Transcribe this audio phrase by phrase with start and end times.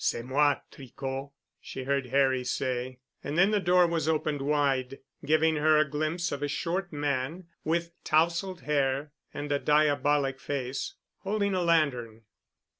[0.03, 1.29] "C'est moi, Tricot,"
[1.61, 6.31] she heard Harry say, and then the door was opened wide, giving her a glimpse
[6.31, 12.23] of a short man with tousled hair and a diabolic face, holding a lantern.